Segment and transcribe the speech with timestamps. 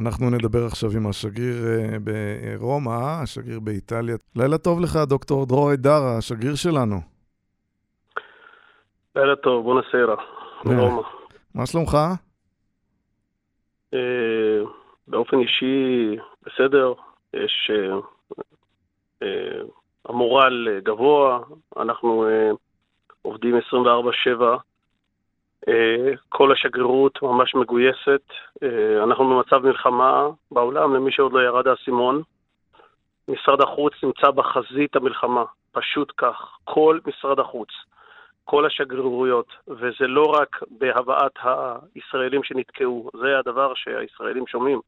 [0.00, 1.98] אנחנו נדבר עכשיו עם השגריר אה,
[2.58, 4.16] ברומא, השגריר באיטליה.
[4.36, 6.96] לילה טוב לך, דוקטור דרור דרה, השגריר שלנו.
[9.16, 9.98] לילה טוב, בוא נעשה
[10.64, 11.02] מרומא.
[11.54, 11.96] מה שלומך?
[15.08, 16.92] באופן אישי, בסדר.
[17.34, 17.70] יש
[20.08, 21.38] המורל גבוה,
[21.76, 22.26] אנחנו
[23.22, 23.58] עובדים 24-7
[24.42, 24.56] אה,
[26.28, 28.22] כל השגרירות ממש מגויסת.
[28.62, 32.22] אה, אנחנו במצב מלחמה בעולם, למי שעוד לא ירד האסימון.
[33.28, 36.56] משרד החוץ נמצא בחזית המלחמה, פשוט כך.
[36.64, 37.68] כל משרד החוץ,
[38.44, 44.80] כל השגרירויות, וזה לא רק בהבאת הישראלים שנתקעו, זה הדבר שהישראלים שומעים,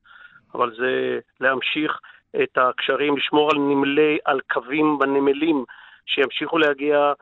[0.55, 2.01] אבל זה להמשיך
[2.43, 5.65] את הקשרים, לשמור על נמלי, על קווים בנמלים,
[6.07, 7.13] שימשיכו להגיע אה, אה,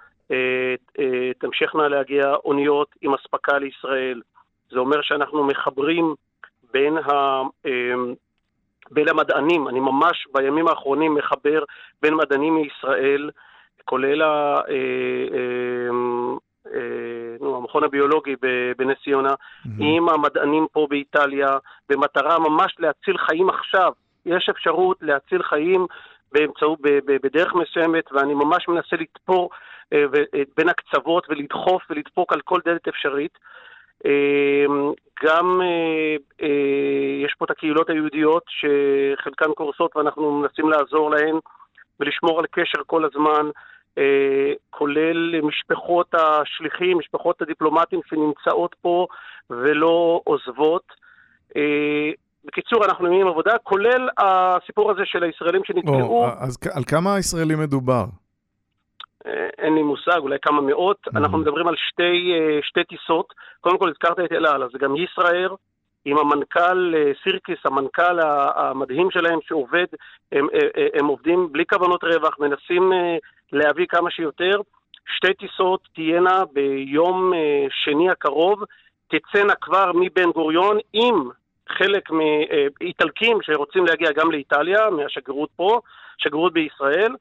[1.39, 4.23] תמשכנה להגיע אוניות עם אספקה לישראל.
[4.71, 6.15] זה אומר שאנחנו מחברים
[6.73, 7.13] בין, ה,
[7.67, 7.95] אה,
[8.91, 11.65] בין המדענים, אני ממש בימים האחרונים מחבר
[12.03, 13.31] בין מדענים מישראל,
[13.85, 14.61] כולל ה,
[17.41, 18.35] נו, המכון הביולוגי
[18.79, 19.35] בנס ציונה.
[19.79, 21.59] עם המדענים פה באיטליה,
[21.89, 23.93] במטרה ממש להציל חיים עכשיו.
[24.27, 25.87] יש אפשרות להציל חיים
[26.33, 26.79] באמצעות,
[27.23, 29.70] בדרך מסוימת, ואני ממש מנסה לתפור אה, אה,
[30.57, 33.39] בין הקצוות ולדחוף ולדפוק על כל דלת אפשרית.
[34.07, 34.65] אה,
[35.25, 35.61] גם
[37.25, 41.35] יש פה את הקהילות היהודיות שחלקן קורסות ואנחנו מנסים לעזור להן
[42.01, 43.51] ולשמור על קשר כל הזמן,
[44.71, 49.07] כולל משפחות השליחים, משפחות הדיפלומטים שנמצאות פה
[49.51, 50.85] ולא עוזבות.
[52.45, 56.27] בקיצור, אנחנו נהיים עבודה, כולל הסיפור הזה של הישראלים שנתקעו.
[56.39, 58.05] אז על כמה ישראלים מדובר?
[59.61, 60.97] אה, אין לי מושג, אולי כמה מאות.
[61.07, 61.19] Mm-hmm.
[61.19, 63.35] אנחנו מדברים על שתי, אה, שתי טיסות.
[63.61, 65.55] קודם כל הזכרת את אל על, אז זה גם ישראייר,
[66.05, 68.21] עם המנכ"ל אה, סירקיס, המנכ"ל
[68.55, 69.87] המדהים שלהם שעובד,
[70.33, 70.47] הם,
[70.95, 72.93] הם עובדים בלי כוונות רווח, מנסים
[73.53, 74.61] להביא כמה שיותר.
[75.17, 77.33] שתי טיסות תהיינה ביום
[77.71, 78.65] שני הקרוב,
[79.09, 81.31] תצאנה כבר מבן גוריון עם
[81.69, 85.81] חלק מאיטלקים שרוצים להגיע גם לאיטליה, מהשגרירות פה,
[86.19, 87.15] שגרירות בישראל.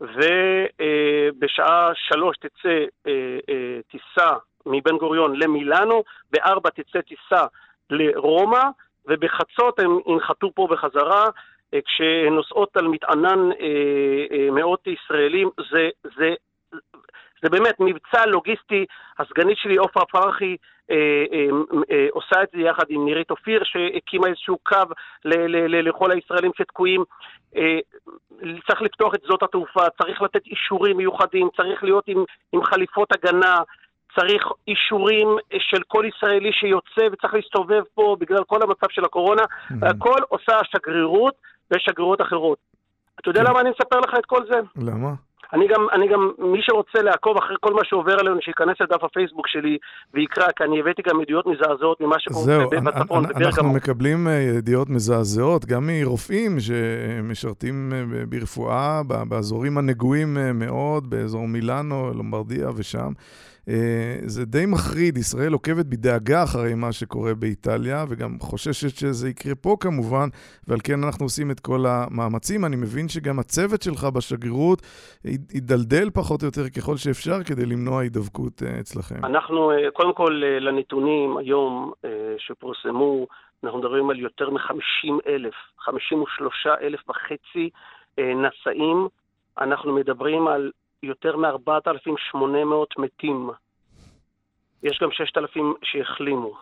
[0.00, 4.32] ובשעה שלוש תצא אה, אה, טיסה
[4.66, 7.46] מבן גוריון למילאנו, בארבע תצא טיסה
[7.90, 8.62] לרומא,
[9.06, 11.24] ובחצות הם ינחתו פה בחזרה.
[11.74, 13.48] אה, כשהן נוסעות על מטענן
[14.52, 16.34] מאות ישראלים, זה, זה,
[17.42, 18.86] זה באמת מבצע לוגיסטי.
[19.18, 20.56] הסגנית שלי, עופרה פרחי,
[20.90, 20.96] אה,
[21.32, 21.48] אה,
[21.90, 27.04] אה, עושה את זה יחד עם נירית אופיר, שהקימה איזשהו קו לכל הישראלים שתקועים.
[28.66, 33.56] צריך לפתוח את שדות התעופה, צריך לתת אישורים מיוחדים, צריך להיות עם, עם חליפות הגנה,
[34.18, 35.28] צריך אישורים
[35.58, 39.42] של כל ישראלי שיוצא וצריך להסתובב פה בגלל כל המצב של הקורונה.
[39.42, 39.86] Mm-hmm.
[39.86, 41.34] הכל עושה השגרירות
[41.70, 42.58] ושגרירות אחרות.
[43.20, 43.50] אתה יודע כן.
[43.50, 44.60] למה אני מספר לך את כל זה?
[44.76, 45.10] למה?
[45.52, 49.48] אני גם, אני גם, מי שרוצה לעקוב אחרי כל מה שעובר עלינו, שייכנס לדף הפייסבוק
[49.48, 49.78] שלי
[50.14, 53.46] ויקרא, כי אני הבאתי גם ידיעות מזעזעות ממה שקורה בצפון, בברגמו.
[53.46, 61.48] אנחנו מקבלים אה, ידיעות מזעזעות, גם מרופאים שמשרתים אה, ברפואה באזורים הנגועים אה, מאוד, באזור
[61.48, 63.12] מילאנו, לומברדיה ושם.
[63.68, 69.54] אה, זה די מחריד, ישראל עוקבת בדאגה אחרי מה שקורה באיטליה, וגם חוששת שזה יקרה
[69.54, 70.28] פה כמובן,
[70.68, 72.64] ועל כן אנחנו עושים את כל המאמצים.
[72.64, 74.82] אני מבין שגם הצוות שלך בשגרירות
[75.54, 79.24] ידלדל פחות או יותר ככל שאפשר כדי למנוע הידבקות אה, אצלכם.
[79.24, 81.92] אנחנו, אה, קודם כל, לנתונים היום
[82.38, 83.26] שפורסמו,
[83.64, 87.70] אנחנו מדברים על יותר מ-50 אלף, 53 אלף וחצי
[88.18, 89.08] נשאים.
[89.60, 90.70] אנחנו מדברים על
[91.04, 92.38] יותר מ-4,800
[92.98, 93.50] מתים.
[94.82, 96.54] יש גם 6,000 שהחלימו.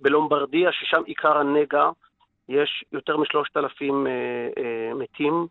[0.00, 1.90] בלומברדיה, ששם עיקר הנגע,
[2.48, 5.46] יש יותר מ-3,000 אה, אה, מתים.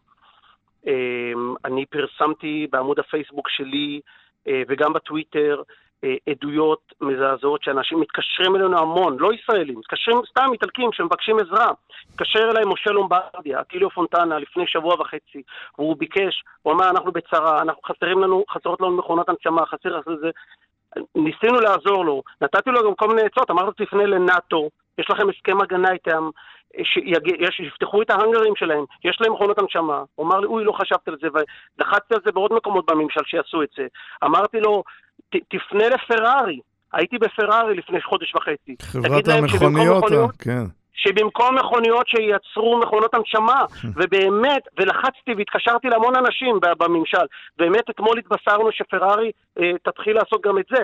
[0.88, 1.32] אה,
[1.66, 4.02] אני פרסמתי בעמוד הפייסבוק שלי
[4.48, 5.62] אה, וגם בטוויטר
[6.30, 11.72] עדויות מזעזעות שאנשים מתקשרים אלינו המון, לא ישראלים, מתקשרים סתם איטלקים שמבקשים עזרה.
[12.10, 15.42] התקשר אליי משה לומברדיה, אטיליו פונטנה, לפני שבוע וחצי,
[15.78, 20.30] והוא ביקש, הוא אמר, אנחנו בצרה, אנחנו חסרים לנו, חסרות לנו מכונות הנשמה, חסר זה.
[21.16, 25.62] ניסינו לעזור לו, נתתי לו גם כל מיני עצות, אמרתי, תפנה לנאט"ו, יש לכם הסכם
[25.62, 26.30] הגנה איתם,
[27.52, 30.04] שיפתחו את ההאנגרים שלהם, יש להם מכונות הנשמה.
[30.16, 33.64] הוא אמר לי, אוי, לא חשבתי על זה, ולחצתי על זה בעוד מקומות בממשל שיעשו
[33.64, 33.88] את זה.
[34.24, 34.84] אמרתי לו,
[35.30, 36.60] תפנה לפרארי.
[36.94, 38.76] הייתי בפרארי לפני חודש וחצי.
[38.82, 40.04] חברת המכוניות,
[40.40, 40.64] כן.
[40.96, 43.66] שבמקום מכוניות שייצרו מכונות הנשמה,
[43.98, 47.26] ובאמת, ולחצתי והתקשרתי להמון אנשים בממשל,
[47.58, 50.84] באמת אתמול התבשרנו שפרארי אה, תתחיל לעשות גם את זה,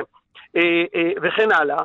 [0.55, 1.83] אה, אה, וכן הלאה.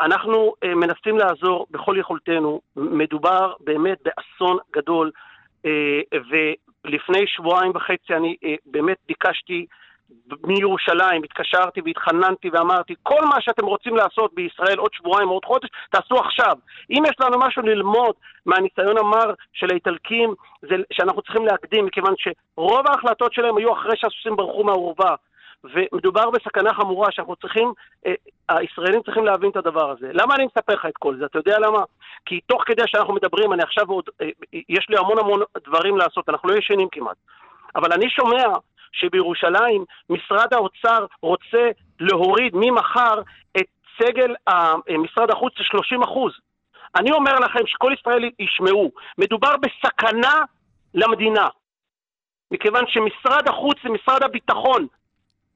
[0.00, 5.10] אנחנו מנסים לעזור בכל יכולתנו, מדובר באמת באסון גדול,
[6.12, 9.66] ולפני שבועיים וחצי אני באמת ביקשתי
[10.44, 16.14] מירושלים, התקשרתי והתחננתי ואמרתי, כל מה שאתם רוצים לעשות בישראל עוד שבועיים עוד חודש, תעשו
[16.14, 16.56] עכשיו.
[16.90, 18.14] אם יש לנו משהו ללמוד
[18.46, 24.36] מהניסיון המר של האיטלקים, זה שאנחנו צריכים להקדים, מכיוון שרוב ההחלטות שלהם היו אחרי שהסוסים
[24.36, 25.14] ברחו מהאורווה.
[25.64, 27.72] ומדובר בסכנה חמורה שאנחנו צריכים,
[28.06, 28.14] אה,
[28.48, 30.10] הישראלים צריכים להבין את הדבר הזה.
[30.12, 31.24] למה אני מספר לך את כל זה?
[31.24, 31.82] אתה יודע למה?
[32.26, 34.28] כי תוך כדי שאנחנו מדברים, אני עכשיו עוד, אה,
[34.68, 37.16] יש לי המון המון דברים לעשות, אנחנו לא ישנים כמעט.
[37.76, 38.44] אבל אני שומע
[38.96, 41.70] שבירושלים משרד האוצר רוצה
[42.00, 43.20] להוריד ממחר
[43.56, 43.66] את
[44.02, 44.34] סגל
[44.98, 46.32] משרד החוץ ל-30 אחוז.
[46.96, 50.42] אני אומר לכם שכל ישראל ישמעו, מדובר בסכנה
[50.94, 51.48] למדינה.
[52.50, 54.86] מכיוון שמשרד החוץ זה משרד הביטחון.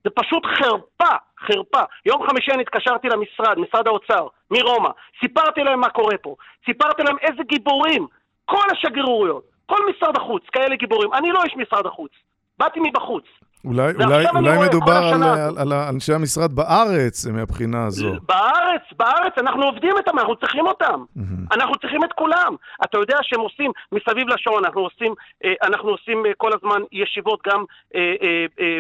[0.05, 1.15] זה פשוט חרפה,
[1.47, 1.83] חרפה.
[2.07, 4.91] יום חמישי אני התקשרתי למשרד, משרד האוצר, מרומא.
[5.21, 6.37] סיפרתי להם מה קורה פה.
[6.67, 8.07] סיפרתי להם איזה גיבורים.
[8.45, 11.13] כל השגרירויות, כל משרד החוץ, כאלה גיבורים.
[11.15, 12.13] אני לא איש משרד החוץ.
[12.61, 13.25] באתי מבחוץ.
[13.65, 18.13] אולי, אולי, אולי מדובר על, על, על אנשי המשרד בארץ מהבחינה הזו.
[18.29, 21.05] בארץ, בארץ, אנחנו עובדים איתם, אנחנו צריכים אותם.
[21.17, 21.55] Mm-hmm.
[21.55, 22.57] אנחנו צריכים את כולם.
[22.85, 25.15] אתה יודע שהם עושים מסביב לשעון, אנחנו עושים,
[25.45, 27.65] אה, אנחנו עושים אה, כל הזמן ישיבות, גם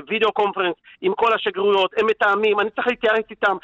[0.09, 3.57] וידאו קונפרנס עם כל השגרירויות, הם מתאמים, אני צריך להתייעץ איתם,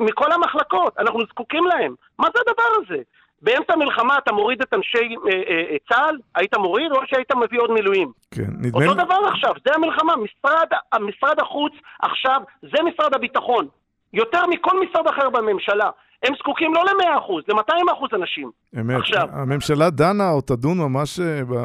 [0.00, 1.94] מכל המחלקות, אנחנו זקוקים להם.
[2.18, 3.02] מה זה הדבר הזה?
[3.42, 6.18] באמצע המלחמה אתה מוריד את אנשי אה, אה, אה, צה"ל?
[6.34, 8.12] היית מוריד או שהיית מביא עוד מילואים?
[8.30, 8.86] כן, נדמה...
[8.86, 10.12] אותו דבר עכשיו, זה המלחמה.
[10.16, 10.68] משרד,
[11.00, 11.72] משרד החוץ
[12.02, 13.68] עכשיו זה משרד הביטחון.
[14.12, 15.90] יותר מכל משרד אחר בממשלה.
[16.22, 18.50] הם זקוקים לא ל-100%, ל-200% אנשים.
[18.80, 18.96] אמת.
[18.96, 19.28] עכשיו.
[19.32, 21.20] הממשלה דנה או תדון ממש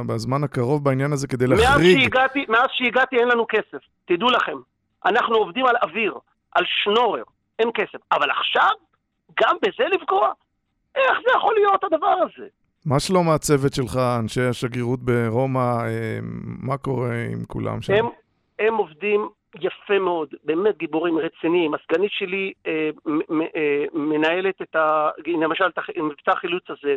[0.07, 1.95] בזמן הקרוב בעניין הזה כדי להחריג...
[1.95, 3.83] מאז שהגעתי, מאז שהגעתי אין לנו כסף.
[4.05, 4.57] תדעו לכם,
[5.05, 6.13] אנחנו עובדים על אוויר,
[6.51, 7.23] על שנורר,
[7.59, 7.99] אין כסף.
[8.11, 8.69] אבל עכשיו,
[9.41, 10.31] גם בזה לפגוע?
[10.95, 12.47] איך זה יכול להיות הדבר הזה?
[12.85, 16.19] מה שלום הצוות שלך, אנשי השגרירות ברומא, אה,
[16.63, 17.93] מה קורה עם כולם שם?
[17.93, 18.05] הם,
[18.59, 21.73] הם עובדים יפה מאוד, באמת גיבורים רציניים.
[21.73, 25.09] הסגנית שלי אה, מ, אה, מנהלת את ה...
[25.27, 26.95] למשל, את מבצע החילוץ הזה.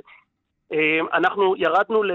[0.73, 2.13] אה, אנחנו ירדנו ל,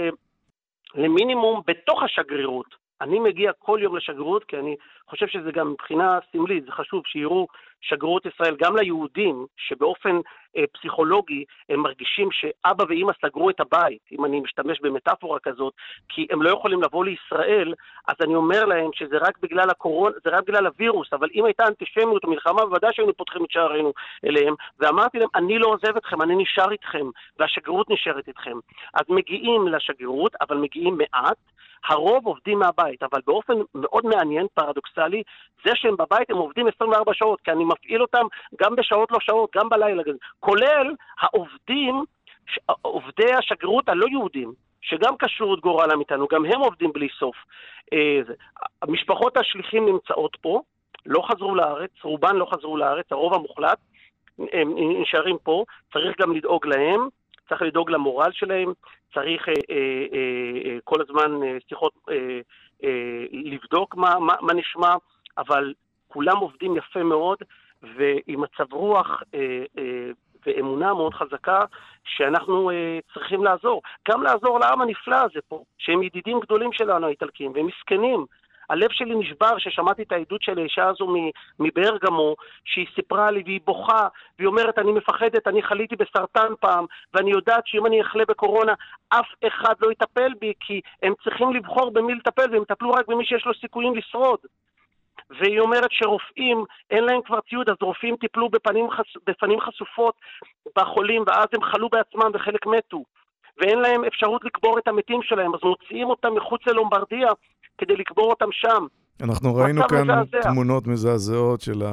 [0.96, 2.76] למינימום בתוך השגרירות.
[3.02, 4.76] אני מגיע כל יום לשגרירות, כי אני
[5.09, 7.48] חושב שזה גם מבחינה סמלית, זה חשוב שיראו
[7.81, 10.15] שגרירות ישראל גם ליהודים, שבאופן
[10.57, 15.74] אה, פסיכולוגי הם מרגישים שאבא ואימא סגרו את הבית, אם אני משתמש במטאפורה כזאת,
[16.09, 17.74] כי הם לא יכולים לבוא לישראל,
[18.07, 21.63] אז אני אומר להם שזה רק בגלל הקורונה, זה רק בגלל הווירוס, אבל אם הייתה
[21.68, 23.94] אנטישמיות או מלחמה, בוודאי שהיינו פותחים את שערינו
[24.25, 27.06] אליהם, ואמרתי להם, אני לא עוזב אתכם, אני נשאר איתכם,
[27.39, 28.57] והשגרירות נשארת איתכם.
[28.94, 31.38] אז מגיעים לשגרירות, אבל מגיעים מעט,
[31.86, 34.97] הרוב עובדים מהבית, אבל באופן מאוד מעניין, פרדוקסלי,
[35.66, 38.26] זה שהם בבית הם עובדים 24 שעות, כי אני מפעיל אותם
[38.62, 40.04] גם בשעות לא שעות, גם בלילה,
[40.40, 42.04] כולל העובדים,
[42.82, 47.36] עובדי השגרירות הלא יהודים, שגם קשרו את גורלם איתנו, גם הם עובדים בלי סוף.
[47.94, 48.20] אה,
[48.88, 50.62] משפחות השליחים נמצאות פה,
[51.06, 53.78] לא חזרו לארץ, רובן לא חזרו לארץ, הרוב המוחלט,
[54.54, 57.08] הם נשארים פה, צריך גם לדאוג להם,
[57.50, 58.74] צריך לדאוג למורל שלהם,
[59.14, 59.76] צריך אה, אה,
[60.14, 62.40] אה, אה, כל הזמן אה, שיחות, אה,
[62.84, 64.96] אה, לבדוק מה, מה, מה נשמע,
[65.38, 65.74] אבל
[66.08, 67.38] כולם עובדים יפה מאוד,
[67.84, 70.10] ועם מצב רוח אה, אה,
[70.46, 71.66] ואמונה מאוד חזקה
[72.04, 73.82] שאנחנו אה, צריכים לעזור.
[74.10, 78.26] גם לעזור לעם הנפלא הזה פה, שהם ידידים גדולים שלנו, האיטלקים, והם מסכנים.
[78.69, 81.07] הלב שלי נשבר כששמעתי את העדות של האישה הזו
[81.59, 84.07] מברגמו, שהיא סיפרה לי והיא בוכה,
[84.40, 88.74] והיא אומרת, אני מפחדת, אני חליתי בסרטן פעם, ואני יודעת שאם אני אחלה בקורונה,
[89.09, 93.26] אף אחד לא יטפל בי, כי הם צריכים לבחור במי לטפל, והם יטפלו רק במי
[93.26, 94.40] שיש לו סיכויים לשרוד.
[95.30, 99.06] והיא אומרת שרופאים, אין להם כבר ציוד, אז רופאים טיפלו בפנים, חס...
[99.28, 100.16] בפנים חשופות
[100.76, 103.04] בחולים, ואז הם חלו בעצמם וחלק מתו.
[103.57, 107.30] ואין להם אפשרות לקבור את המתים שלהם, אז מוציאים אותם מחוץ ללומברדיה
[107.78, 108.86] כדי לקבור אותם שם.
[109.24, 110.42] אנחנו ראינו כאן מזעזע.
[110.42, 111.84] תמונות מזעזעות של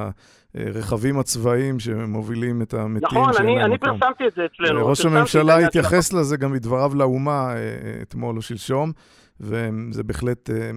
[0.54, 4.86] הרכבים הצבאיים שמובילים את המתים נכון, אני, אני פרסמתי את זה אצלנו.
[4.86, 8.92] ראש הממשלה התייחס לזה גם בדבריו לאומה אה, אתמול או שלשום.
[9.40, 10.70] וזה בהחלט אה,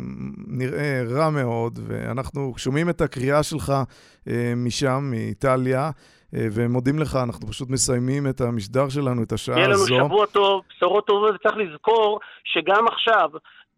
[0.47, 3.73] נראה רע מאוד, ואנחנו שומעים את הקריאה שלך
[4.27, 5.91] אה, משם, מאיטליה.
[6.35, 9.87] אה, ומודים לך, אנחנו פשוט מסיימים את המשדר שלנו, את השעה הזו.
[9.89, 13.29] יהיה לנו שבוע טוב, בשורות טובות, וצריך לזכור שגם עכשיו,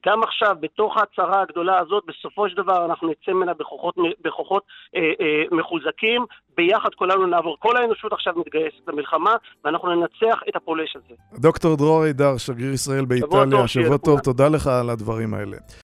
[0.05, 4.63] גם עכשיו, בתוך ההצהרה הגדולה הזאת, בסופו של דבר אנחנו נצא ממנה בכוחות, בכוחות
[4.95, 6.25] אה, אה, מחוזקים,
[6.57, 7.57] ביחד כולנו נעבור.
[7.59, 11.15] כל האנושות עכשיו מתגייסת למלחמה, ואנחנו ננצח את הפולש הזה.
[11.33, 15.57] דוקטור דרור הידר, שגריר ישראל באיטליה, שבוע טוב, תודה לך על הדברים האלה.